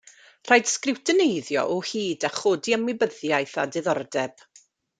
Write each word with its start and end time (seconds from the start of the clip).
Rhaid 0.49 0.69
sgriwtineiddio 0.71 1.65
o 1.75 1.77
hyd 1.91 2.25
a 2.29 2.31
chodi 2.39 2.75
ymwybyddiaeth 2.79 3.57
a 3.65 3.67
diddordeb. 3.77 4.47